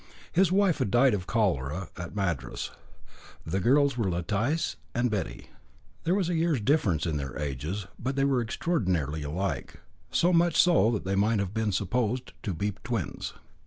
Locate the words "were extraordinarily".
8.25-9.21